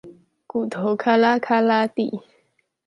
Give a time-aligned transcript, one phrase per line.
[0.47, 2.21] 骨頭喀啦喀啦地